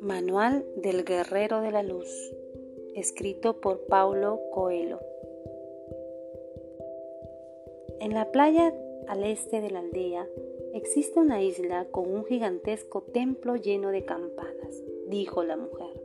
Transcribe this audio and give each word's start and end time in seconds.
Manual 0.00 0.64
del 0.76 1.04
Guerrero 1.04 1.60
de 1.60 1.70
la 1.70 1.82
Luz, 1.82 2.34
escrito 2.94 3.60
por 3.60 3.86
Paulo 3.86 4.40
Coelho. 4.52 5.00
En 8.00 8.14
la 8.14 8.30
playa 8.30 8.74
al 9.06 9.24
este 9.24 9.60
de 9.60 9.70
la 9.70 9.78
aldea 9.78 10.28
existe 10.74 11.18
una 11.18 11.42
isla 11.42 11.86
con 11.90 12.12
un 12.12 12.24
gigantesco 12.24 13.02
templo 13.02 13.56
lleno 13.56 13.90
de 13.90 14.04
campanas, 14.04 14.82
dijo 15.06 15.44
la 15.44 15.56
mujer. 15.56 16.02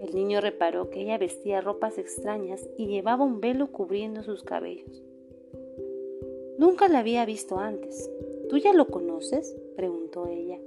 El 0.00 0.14
niño 0.14 0.40
reparó 0.40 0.90
que 0.90 1.02
ella 1.02 1.18
vestía 1.18 1.60
ropas 1.60 1.98
extrañas 1.98 2.68
y 2.76 2.86
llevaba 2.86 3.24
un 3.24 3.40
velo 3.40 3.70
cubriendo 3.72 4.22
sus 4.22 4.42
cabellos. 4.42 5.02
Nunca 6.62 6.86
la 6.86 7.00
había 7.00 7.24
visto 7.24 7.58
antes. 7.58 8.08
¿Tú 8.48 8.56
ya 8.56 8.72
lo 8.72 8.86
conoces? 8.86 9.56
preguntó 9.74 10.28
ella. 10.28 10.60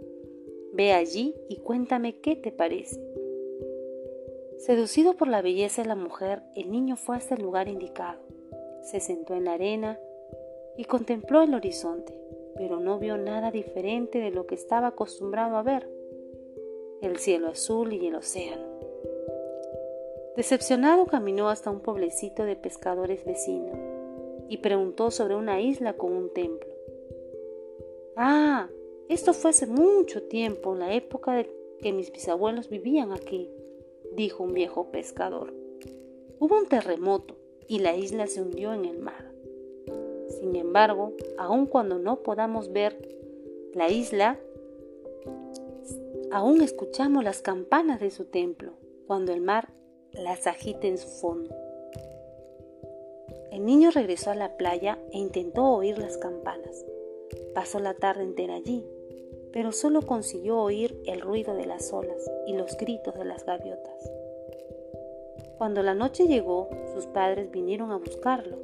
Ve 0.73 0.91
allí 0.91 1.33
y 1.47 1.59
cuéntame 1.59 2.19
qué 2.19 2.35
te 2.35 2.51
parece. 2.51 2.99
Seducido 4.57 5.13
por 5.13 5.29
la 5.29 5.41
belleza 5.41 5.83
de 5.83 5.87
la 5.87 5.95
mujer, 5.95 6.41
el 6.53 6.69
niño 6.69 6.97
fue 6.97 7.15
hasta 7.15 7.35
el 7.35 7.43
lugar 7.43 7.69
indicado. 7.69 8.19
Se 8.81 8.99
sentó 8.99 9.35
en 9.35 9.45
la 9.45 9.53
arena 9.53 9.97
y 10.75 10.83
contempló 10.83 11.41
el 11.41 11.53
horizonte, 11.53 12.13
pero 12.57 12.81
no 12.81 12.99
vio 12.99 13.17
nada 13.17 13.49
diferente 13.49 14.19
de 14.19 14.31
lo 14.31 14.47
que 14.47 14.55
estaba 14.55 14.87
acostumbrado 14.87 15.55
a 15.55 15.63
ver, 15.63 15.87
el 17.01 17.19
cielo 17.19 17.47
azul 17.47 17.93
y 17.93 18.05
el 18.05 18.15
océano. 18.15 18.67
Decepcionado 20.35 21.05
caminó 21.05 21.47
hasta 21.47 21.69
un 21.69 21.79
pueblecito 21.79 22.43
de 22.43 22.57
pescadores 22.57 23.23
vecino 23.23 23.94
y 24.49 24.57
preguntó 24.57 25.11
sobre 25.11 25.35
una 25.35 25.61
isla 25.61 25.93
con 25.93 26.13
un 26.13 26.33
templo. 26.33 26.69
Ah, 28.15 28.69
esto 29.09 29.33
fue 29.33 29.51
hace 29.51 29.67
mucho 29.67 30.23
tiempo, 30.23 30.73
en 30.73 30.79
la 30.79 30.93
época 30.93 31.33
de 31.33 31.49
que 31.79 31.93
mis 31.93 32.11
bisabuelos 32.11 32.69
vivían 32.69 33.11
aquí, 33.11 33.49
dijo 34.15 34.43
un 34.43 34.53
viejo 34.53 34.91
pescador. 34.91 35.53
Hubo 36.39 36.57
un 36.57 36.67
terremoto 36.67 37.37
y 37.67 37.79
la 37.79 37.95
isla 37.95 38.27
se 38.27 38.41
hundió 38.41 38.73
en 38.73 38.85
el 38.85 38.99
mar. 38.99 39.31
Sin 40.29 40.55
embargo, 40.55 41.13
aun 41.37 41.65
cuando 41.65 41.99
no 41.99 42.23
podamos 42.23 42.71
ver 42.71 42.97
la 43.73 43.89
isla, 43.89 44.39
aún 46.31 46.61
escuchamos 46.61 47.23
las 47.23 47.41
campanas 47.41 47.99
de 47.99 48.11
su 48.11 48.25
templo 48.25 48.73
cuando 49.07 49.33
el 49.33 49.41
mar 49.41 49.73
las 50.13 50.47
agita 50.47 50.87
en 50.87 50.97
su 50.97 51.07
fondo. 51.07 51.64
El 53.51 53.65
niño 53.65 53.91
regresó 53.91 54.31
a 54.31 54.35
la 54.35 54.57
playa 54.57 54.99
e 55.11 55.17
intentó 55.17 55.63
oír 55.65 55.97
las 55.97 56.17
campanas. 56.17 56.85
Pasó 57.53 57.79
la 57.79 57.93
tarde 57.93 58.23
entera 58.23 58.55
allí, 58.55 58.85
pero 59.53 59.71
solo 59.71 60.01
consiguió 60.01 60.59
oír 60.59 61.01
el 61.05 61.21
ruido 61.21 61.55
de 61.55 61.65
las 61.65 61.93
olas 61.93 62.29
y 62.45 62.53
los 62.53 62.75
gritos 62.77 63.15
de 63.15 63.25
las 63.25 63.45
gaviotas. 63.45 64.11
Cuando 65.57 65.81
la 65.83 65.93
noche 65.93 66.27
llegó, 66.27 66.69
sus 66.93 67.05
padres 67.07 67.49
vinieron 67.49 67.91
a 67.91 67.97
buscarlo. 67.97 68.57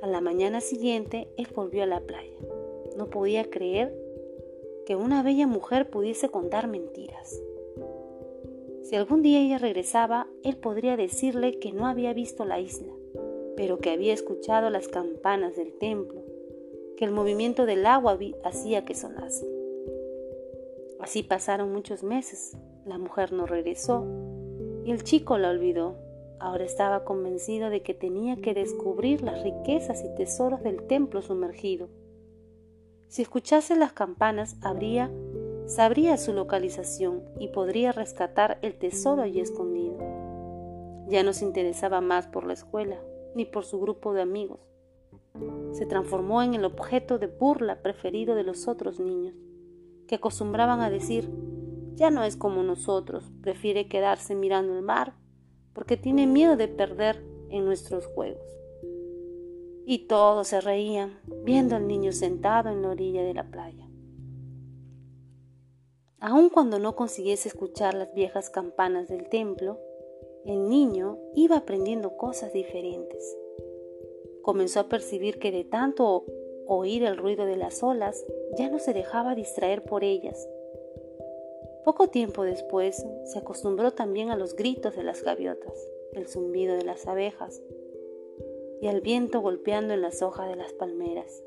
A 0.00 0.06
la 0.06 0.22
mañana 0.22 0.62
siguiente, 0.62 1.28
él 1.36 1.48
volvió 1.54 1.82
a 1.82 1.86
la 1.86 2.00
playa. 2.00 2.38
No 2.96 3.10
podía 3.10 3.50
creer 3.50 3.94
que 4.86 4.96
una 4.96 5.22
bella 5.22 5.46
mujer 5.46 5.90
pudiese 5.90 6.30
contar 6.30 6.68
mentiras. 6.68 7.38
Si 8.82 8.96
algún 8.96 9.20
día 9.20 9.40
ella 9.40 9.58
regresaba, 9.58 10.26
él 10.42 10.56
podría 10.56 10.96
decirle 10.96 11.58
que 11.58 11.72
no 11.72 11.86
había 11.86 12.14
visto 12.14 12.46
la 12.46 12.60
isla, 12.60 12.93
pero 13.56 13.78
que 13.78 13.90
había 13.90 14.12
escuchado 14.12 14.70
las 14.70 14.88
campanas 14.88 15.56
del 15.56 15.72
templo, 15.78 16.22
que 16.96 17.04
el 17.04 17.10
movimiento 17.10 17.66
del 17.66 17.86
agua 17.86 18.18
hacía 18.44 18.84
que 18.84 18.94
sonase. 18.94 19.46
Así 21.00 21.22
pasaron 21.22 21.72
muchos 21.72 22.02
meses. 22.02 22.56
La 22.84 22.98
mujer 22.98 23.32
no 23.32 23.46
regresó 23.46 24.06
y 24.84 24.90
el 24.90 25.02
chico 25.02 25.38
la 25.38 25.50
olvidó. 25.50 25.96
Ahora 26.38 26.64
estaba 26.64 27.04
convencido 27.04 27.70
de 27.70 27.82
que 27.82 27.94
tenía 27.94 28.36
que 28.36 28.54
descubrir 28.54 29.22
las 29.22 29.42
riquezas 29.42 30.04
y 30.04 30.14
tesoros 30.16 30.62
del 30.62 30.86
templo 30.86 31.22
sumergido. 31.22 31.88
Si 33.08 33.22
escuchase 33.22 33.76
las 33.76 33.92
campanas, 33.92 34.56
habría, 34.60 35.10
sabría 35.66 36.16
su 36.16 36.32
localización 36.32 37.22
y 37.38 37.48
podría 37.48 37.92
rescatar 37.92 38.58
el 38.62 38.74
tesoro 38.74 39.22
allí 39.22 39.40
escondido. 39.40 39.98
Ya 41.08 41.22
no 41.22 41.32
se 41.32 41.44
interesaba 41.44 42.00
más 42.00 42.26
por 42.26 42.44
la 42.46 42.54
escuela 42.54 42.98
ni 43.34 43.44
por 43.44 43.64
su 43.64 43.80
grupo 43.80 44.12
de 44.12 44.22
amigos. 44.22 44.60
Se 45.72 45.86
transformó 45.86 46.42
en 46.42 46.54
el 46.54 46.64
objeto 46.64 47.18
de 47.18 47.26
burla 47.26 47.82
preferido 47.82 48.34
de 48.34 48.44
los 48.44 48.68
otros 48.68 49.00
niños 49.00 49.34
que 50.06 50.16
acostumbraban 50.16 50.80
a 50.80 50.90
decir, 50.90 51.30
ya 51.94 52.10
no 52.10 52.24
es 52.24 52.36
como 52.36 52.62
nosotros, 52.62 53.32
prefiere 53.40 53.88
quedarse 53.88 54.34
mirando 54.34 54.76
el 54.76 54.82
mar, 54.82 55.14
porque 55.72 55.96
tiene 55.96 56.26
miedo 56.26 56.56
de 56.56 56.68
perder 56.68 57.24
en 57.50 57.64
nuestros 57.64 58.06
juegos. 58.06 58.46
Y 59.86 60.06
todos 60.06 60.48
se 60.48 60.60
reían, 60.60 61.20
viendo 61.44 61.76
al 61.76 61.86
niño 61.86 62.12
sentado 62.12 62.70
en 62.70 62.82
la 62.82 62.90
orilla 62.90 63.22
de 63.22 63.34
la 63.34 63.50
playa. 63.50 63.88
Aun 66.20 66.48
cuando 66.48 66.78
no 66.78 66.96
consiguiese 66.96 67.48
escuchar 67.48 67.94
las 67.94 68.14
viejas 68.14 68.48
campanas 68.48 69.08
del 69.08 69.28
templo, 69.28 69.78
el 70.44 70.68
niño 70.68 71.18
iba 71.34 71.56
aprendiendo 71.56 72.16
cosas 72.16 72.52
diferentes. 72.52 73.36
Comenzó 74.42 74.80
a 74.80 74.88
percibir 74.88 75.38
que 75.38 75.50
de 75.50 75.64
tanto 75.64 76.24
oír 76.66 77.04
el 77.04 77.16
ruido 77.16 77.46
de 77.46 77.56
las 77.56 77.82
olas, 77.82 78.24
ya 78.56 78.68
no 78.68 78.78
se 78.78 78.92
dejaba 78.92 79.34
distraer 79.34 79.82
por 79.82 80.04
ellas. 80.04 80.48
Poco 81.84 82.08
tiempo 82.08 82.44
después 82.44 83.04
se 83.24 83.38
acostumbró 83.38 83.92
también 83.92 84.30
a 84.30 84.36
los 84.36 84.56
gritos 84.56 84.96
de 84.96 85.02
las 85.02 85.22
gaviotas, 85.22 85.88
el 86.12 86.28
zumbido 86.28 86.76
de 86.76 86.84
las 86.84 87.06
abejas 87.06 87.62
y 88.80 88.88
al 88.88 89.00
viento 89.00 89.40
golpeando 89.40 89.94
en 89.94 90.02
las 90.02 90.22
hojas 90.22 90.48
de 90.48 90.56
las 90.56 90.72
palmeras. 90.72 91.42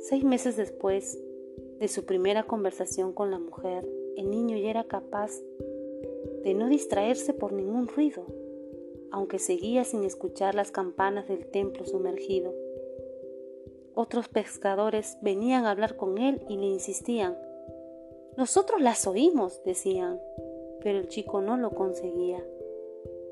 Seis 0.00 0.24
meses 0.24 0.56
después 0.56 1.18
de 1.78 1.88
su 1.88 2.04
primera 2.04 2.44
conversación 2.44 3.12
con 3.12 3.30
la 3.30 3.38
mujer, 3.38 3.86
el 4.16 4.30
niño 4.30 4.56
ya 4.56 4.70
era 4.70 4.84
capaz 4.84 5.40
de 5.58 5.71
no 6.54 6.68
distraerse 6.68 7.32
por 7.32 7.52
ningún 7.52 7.88
ruido, 7.88 8.26
aunque 9.10 9.38
seguía 9.38 9.84
sin 9.84 10.04
escuchar 10.04 10.54
las 10.54 10.70
campanas 10.70 11.28
del 11.28 11.46
templo 11.46 11.84
sumergido. 11.86 12.52
Otros 13.94 14.28
pescadores 14.28 15.18
venían 15.20 15.64
a 15.64 15.70
hablar 15.70 15.96
con 15.96 16.18
él 16.18 16.44
y 16.48 16.56
le 16.56 16.66
insistían. 16.66 17.38
Nosotros 18.36 18.80
las 18.80 19.06
oímos, 19.06 19.62
decían, 19.64 20.20
pero 20.82 20.98
el 20.98 21.08
chico 21.08 21.42
no 21.42 21.56
lo 21.56 21.70
conseguía. 21.70 22.42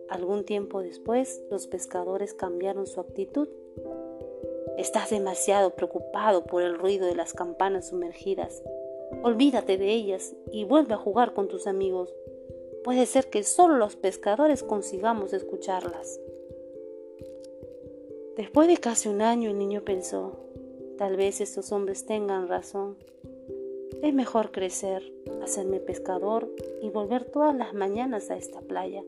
Algún 0.09 0.45
tiempo 0.45 0.83
después, 0.83 1.43
los 1.51 1.67
pescadores 1.67 2.35
cambiaron 2.35 2.87
su 2.87 3.01
actitud. 3.01 3.49
Estás 4.77 5.11
demasiado 5.11 5.75
preocupado 5.75 6.45
por 6.45 6.63
el 6.63 6.79
ruido 6.79 7.07
de 7.07 7.15
las 7.15 7.33
campanas 7.33 7.89
sumergidas. 7.89 8.63
Olvídate 9.23 9.79
de 9.79 9.93
ellas 9.93 10.35
y 10.53 10.65
vuelve 10.65 10.95
a 10.95 10.99
jugar 10.99 11.33
con 11.33 11.49
tus 11.49 11.67
amigos. 11.67 12.15
Puede 12.85 13.07
ser 13.07 13.31
que 13.31 13.43
solo 13.43 13.77
los 13.77 13.97
pescadores 13.97 14.63
consigamos 14.63 15.33
escucharlas. 15.33 16.21
Después 18.37 18.69
de 18.69 18.79
casi 18.79 19.09
un 19.09 19.23
año 19.23 19.51
el 19.51 19.59
niño 19.59 19.83
pensó, 19.85 20.51
Tal 21.01 21.17
vez 21.17 21.41
estos 21.41 21.73
hombres 21.73 22.05
tengan 22.05 22.47
razón. 22.47 22.99
Es 24.03 24.13
mejor 24.13 24.53
crecer, 24.53 25.03
hacerme 25.43 25.81
pescador 25.81 26.55
y 26.83 26.91
volver 26.91 27.25
todas 27.25 27.57
las 27.57 27.73
mañanas 27.73 28.31
a 28.31 28.37
esta 28.37 28.61
playa. 28.61 29.03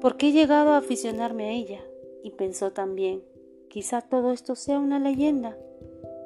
Porque 0.00 0.28
he 0.28 0.32
llegado 0.32 0.70
a 0.70 0.76
aficionarme 0.76 1.46
a 1.46 1.50
ella 1.50 1.80
y 2.22 2.30
pensó 2.30 2.70
también, 2.70 3.24
quizá 3.66 4.02
todo 4.02 4.30
esto 4.30 4.54
sea 4.54 4.78
una 4.78 5.00
leyenda 5.00 5.58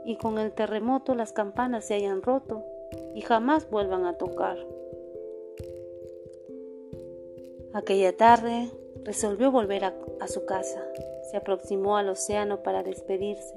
y 0.05 0.17
con 0.17 0.37
el 0.37 0.53
terremoto 0.53 1.15
las 1.15 1.33
campanas 1.33 1.87
se 1.87 1.95
hayan 1.95 2.21
roto 2.21 2.67
y 3.15 3.23
jamás 3.23 3.71
vuelvan 3.71 4.05
a 4.05 4.19
tocar. 4.19 4.59
Aquella 7.79 8.17
tarde 8.17 8.73
resolvió 9.05 9.53
volver 9.53 9.85
a, 9.85 9.95
su 10.27 10.45
casa. 10.45 10.85
Se 11.31 11.37
aproximó 11.37 11.97
al 11.97 12.09
océano 12.09 12.65
para 12.65 12.83
despedirse 12.83 13.55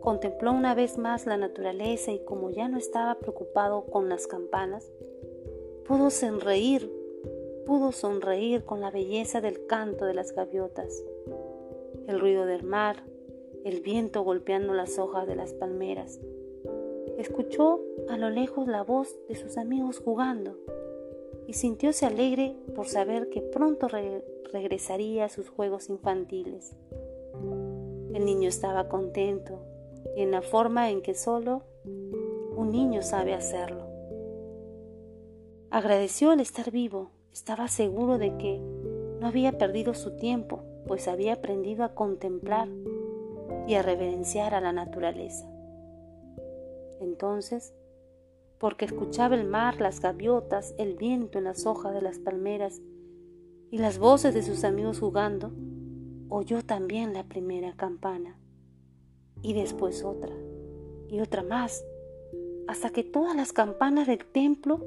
Contempló 0.00 0.50
una 0.50 0.74
vez 0.74 0.98
más 0.98 1.26
la 1.26 1.36
naturaleza 1.36 2.10
y 2.10 2.18
como 2.24 2.50
ya 2.50 2.66
no 2.66 2.76
estaba 2.76 3.20
preocupado 3.20 3.84
con 3.84 4.08
las 4.08 4.26
campanas, 4.26 4.90
pudo 5.86 6.10
sonreír, 6.10 6.90
pudo 7.66 7.92
sonreír 7.92 8.64
con 8.64 8.80
la 8.80 8.90
belleza 8.90 9.40
del 9.40 9.64
canto 9.66 10.06
de 10.06 10.14
las 10.14 10.34
gaviotas, 10.34 11.04
el 12.08 12.18
ruido 12.18 12.46
del 12.46 12.64
mar, 12.64 13.04
el 13.64 13.80
viento 13.80 14.24
golpeando 14.24 14.74
las 14.74 14.98
hojas 14.98 15.28
de 15.28 15.36
las 15.36 15.52
palmeras. 15.52 16.18
Escuchó 17.16 17.78
a 18.08 18.16
lo 18.16 18.28
lejos 18.28 18.66
la 18.66 18.82
voz 18.82 19.16
de 19.28 19.36
sus 19.36 19.56
amigos 19.56 20.00
jugando. 20.00 20.56
Y 21.46 21.54
sintióse 21.54 22.06
alegre 22.06 22.56
por 22.74 22.86
saber 22.86 23.28
que 23.30 23.42
pronto 23.42 23.88
regresaría 24.52 25.24
a 25.24 25.28
sus 25.28 25.48
juegos 25.48 25.88
infantiles. 25.88 26.76
El 28.12 28.24
niño 28.24 28.48
estaba 28.48 28.88
contento 28.88 29.58
y 30.16 30.22
en 30.22 30.30
la 30.30 30.42
forma 30.42 30.90
en 30.90 31.02
que 31.02 31.14
solo 31.14 31.62
un 32.56 32.70
niño 32.70 33.02
sabe 33.02 33.34
hacerlo. 33.34 33.86
Agradeció 35.70 36.32
el 36.32 36.40
estar 36.40 36.70
vivo, 36.70 37.10
estaba 37.32 37.68
seguro 37.68 38.18
de 38.18 38.36
que 38.36 38.58
no 39.20 39.26
había 39.26 39.56
perdido 39.56 39.94
su 39.94 40.16
tiempo, 40.16 40.64
pues 40.86 41.06
había 41.06 41.34
aprendido 41.34 41.84
a 41.84 41.94
contemplar 41.94 42.68
y 43.66 43.74
a 43.74 43.82
reverenciar 43.82 44.54
a 44.54 44.60
la 44.60 44.72
naturaleza. 44.72 45.48
Entonces, 47.00 47.72
porque 48.60 48.84
escuchaba 48.84 49.34
el 49.36 49.48
mar, 49.48 49.80
las 49.80 50.00
gaviotas, 50.00 50.74
el 50.76 50.94
viento 50.94 51.38
en 51.38 51.44
las 51.44 51.64
hojas 51.64 51.94
de 51.94 52.02
las 52.02 52.18
palmeras 52.18 52.82
y 53.70 53.78
las 53.78 53.98
voces 53.98 54.34
de 54.34 54.42
sus 54.42 54.64
amigos 54.64 55.00
jugando, 55.00 55.50
oyó 56.28 56.62
también 56.62 57.14
la 57.14 57.24
primera 57.24 57.74
campana, 57.74 58.38
y 59.40 59.54
después 59.54 60.04
otra, 60.04 60.34
y 61.08 61.20
otra 61.20 61.42
más, 61.42 61.82
hasta 62.68 62.90
que 62.90 63.02
todas 63.02 63.34
las 63.34 63.54
campanas 63.54 64.06
del 64.06 64.26
templo 64.26 64.78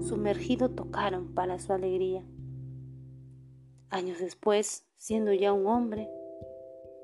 sumergido 0.00 0.68
tocaron 0.70 1.32
para 1.32 1.60
su 1.60 1.72
alegría. 1.72 2.24
Años 3.90 4.18
después, 4.18 4.84
siendo 4.96 5.32
ya 5.32 5.52
un 5.52 5.68
hombre, 5.68 6.08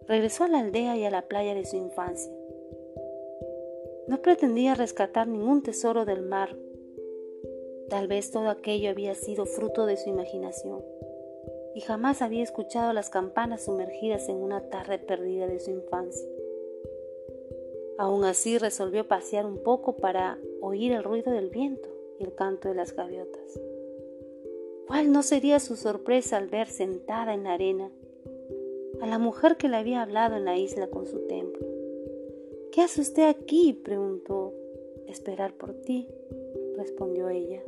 regresó 0.09 0.43
a 0.43 0.49
la 0.49 0.59
aldea 0.59 0.97
y 0.97 1.05
a 1.05 1.11
la 1.11 1.23
playa 1.23 1.55
de 1.55 1.65
su 1.65 1.77
infancia. 1.77 2.33
No 4.09 4.23
pretendía 4.23 4.75
rescatar 4.75 5.27
ningún 5.27 5.63
tesoro 5.63 6.05
del 6.05 6.23
mar. 6.23 6.57
Tal 7.89 8.07
vez 8.07 8.31
todo 8.31 8.49
aquello 8.49 8.91
había 8.91 9.15
sido 9.15 9.47
fruto 9.47 9.87
de 9.87 9.97
su 9.97 10.09
imaginación 10.09 10.83
y 11.75 11.81
jamás 11.81 12.23
había 12.23 12.43
escuchado 12.43 12.93
las 12.93 13.11
campanas 13.11 13.65
sumergidas 13.65 14.29
en 14.29 14.37
una 14.37 14.71
tarde 14.71 14.99
perdida 14.99 15.47
de 15.47 15.59
su 15.59 15.71
infancia. 15.71 16.27
Aún 17.99 18.25
así 18.25 18.59
resolvió 18.59 19.07
pasear 19.07 19.45
un 19.45 19.63
poco 19.63 19.97
para 19.97 20.39
oír 20.61 20.93
el 20.93 21.05
ruido 21.05 21.33
del 21.33 21.51
viento 21.51 21.89
y 22.19 22.25
el 22.25 22.35
canto 22.35 22.69
de 22.69 22.75
las 22.75 22.95
gaviotas. 22.95 23.61
¿Cuál 24.87 25.13
no 25.13 25.23
sería 25.23 25.59
su 25.59 25.77
sorpresa 25.77 26.37
al 26.37 26.47
ver 26.47 26.69
sentada 26.69 27.35
en 27.35 27.45
la 27.45 27.55
arena 27.55 27.91
a 29.01 29.07
la 29.07 29.19
mujer 29.19 29.57
que 29.57 29.69
le 29.69 29.77
había 29.77 30.03
hablado 30.03 30.37
en 30.37 30.45
la 30.45 30.57
isla 30.57 30.87
con 30.87 31.07
su 31.07 31.27
templo? 31.27 31.66
¿Qué 32.77 32.83
hace 32.83 33.01
usted 33.01 33.27
aquí? 33.27 33.73
preguntó. 33.73 34.53
Esperar 35.07 35.55
por 35.55 35.73
ti, 35.73 36.07
respondió 36.77 37.31
ella. 37.31 37.63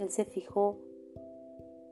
Él 0.00 0.10
se 0.10 0.24
fijó 0.24 0.78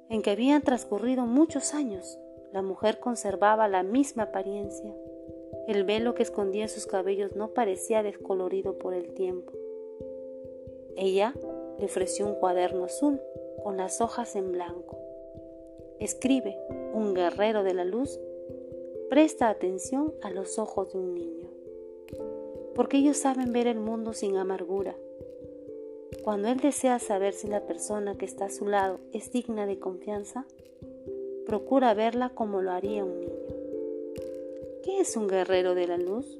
en 0.08 0.20
que 0.20 0.30
habían 0.30 0.62
transcurrido 0.62 1.26
muchos 1.26 1.74
años. 1.74 2.18
La 2.52 2.60
mujer 2.60 2.98
conservaba 2.98 3.68
la 3.68 3.84
misma 3.84 4.24
apariencia. 4.24 4.92
El 5.68 5.84
velo 5.84 6.16
que 6.16 6.24
escondía 6.24 6.66
sus 6.66 6.86
cabellos 6.86 7.36
no 7.36 7.54
parecía 7.54 8.02
descolorido 8.02 8.78
por 8.78 8.94
el 8.94 9.14
tiempo. 9.14 9.52
Ella 10.96 11.36
le 11.78 11.84
ofreció 11.84 12.26
un 12.26 12.34
cuaderno 12.34 12.82
azul 12.82 13.20
con 13.62 13.76
las 13.76 14.00
hojas 14.00 14.34
en 14.34 14.50
blanco. 14.50 14.98
Escribe, 16.00 16.58
un 16.94 17.14
guerrero 17.14 17.62
de 17.62 17.74
la 17.74 17.84
luz 17.84 18.18
presta 19.08 19.50
atención 19.50 20.12
a 20.20 20.30
los 20.30 20.58
ojos 20.58 20.92
de 20.92 20.98
un 20.98 21.14
niño, 21.14 21.53
porque 22.74 22.98
ellos 22.98 23.16
saben 23.16 23.52
ver 23.52 23.66
el 23.66 23.78
mundo 23.78 24.12
sin 24.12 24.36
amargura, 24.36 24.96
cuando 26.22 26.48
Él 26.48 26.58
desea 26.58 26.98
saber 26.98 27.34
si 27.34 27.48
la 27.48 27.66
persona 27.66 28.16
que 28.16 28.24
está 28.24 28.46
a 28.46 28.50
su 28.50 28.66
lado 28.66 28.98
es 29.12 29.30
digna 29.32 29.66
de 29.66 29.78
confianza, 29.78 30.46
procura 31.44 31.92
verla 31.92 32.30
como 32.30 32.62
lo 32.62 32.70
haría 32.70 33.04
un 33.04 33.20
niño. 33.20 33.32
¿Qué 34.82 35.00
es 35.00 35.16
un 35.16 35.28
guerrero 35.28 35.74
de 35.74 35.86
la 35.86 35.98
luz? 35.98 36.38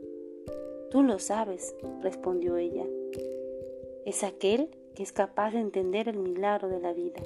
Tú 0.91 1.03
lo 1.03 1.19
sabes, 1.19 1.75
respondió 2.03 2.57
ella. 2.57 2.87
Es 4.07 4.23
aquel 4.23 4.69
que 4.95 5.03
es 5.03 5.13
capaz 5.13 5.51
de 5.53 5.61
entender 5.61 6.09
el 6.09 6.19
milagro 6.19 6.69
de 6.69 6.81
la 6.81 6.93
vida, 6.93 7.21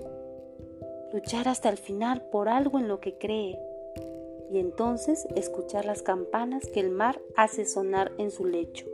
luchar 1.13 1.49
hasta 1.49 1.69
el 1.69 1.77
final 1.77 2.23
por 2.31 2.49
algo 2.49 2.79
en 2.79 2.89
lo 2.89 3.01
que 3.01 3.19
cree 3.19 3.59
y 4.51 4.59
entonces 4.59 5.27
escuchar 5.37 5.85
las 5.85 6.03
campanas 6.03 6.67
que 6.67 6.81
el 6.81 6.91
mar 6.91 7.21
hace 7.37 7.67
sonar 7.67 8.11
en 8.19 8.31
su 8.31 8.47
lecho. 8.47 8.87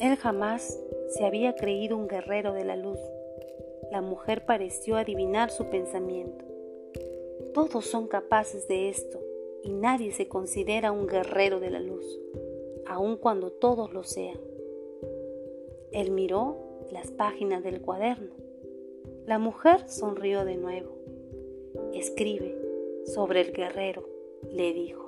Él 0.00 0.16
jamás 0.16 0.78
se 1.08 1.24
había 1.24 1.54
creído 1.54 1.96
un 1.96 2.06
guerrero 2.06 2.52
de 2.52 2.64
la 2.64 2.76
luz. 2.76 2.98
La 3.90 4.02
mujer 4.02 4.44
pareció 4.44 4.96
adivinar 4.96 5.50
su 5.50 5.70
pensamiento. 5.70 6.44
Todos 7.54 7.86
son 7.86 8.06
capaces 8.06 8.68
de 8.68 8.90
esto 8.90 9.18
y 9.62 9.72
nadie 9.72 10.12
se 10.12 10.28
considera 10.28 10.92
un 10.92 11.06
guerrero 11.06 11.60
de 11.60 11.70
la 11.70 11.80
luz, 11.80 12.04
aun 12.86 13.16
cuando 13.16 13.50
todos 13.50 13.94
lo 13.94 14.04
sean. 14.04 14.38
Él 15.92 16.10
miró 16.10 16.56
las 16.90 17.10
páginas 17.10 17.64
del 17.64 17.80
cuaderno. 17.80 18.34
La 19.24 19.38
mujer 19.38 19.88
sonrió 19.88 20.44
de 20.44 20.56
nuevo. 20.56 20.92
Escribe 21.94 22.54
sobre 23.06 23.40
el 23.40 23.52
guerrero, 23.52 24.06
le 24.52 24.74
dijo. 24.74 25.05